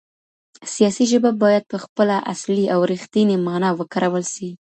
سياسي 0.73 1.05
ژبه 1.11 1.31
بايد 1.41 1.63
په 1.71 1.77
خپله 1.83 2.15
اصلي 2.33 2.65
او 2.73 2.79
رښتينې 2.91 3.37
مانا 3.45 3.69
وکارول 3.79 4.23
سي. 4.35 4.49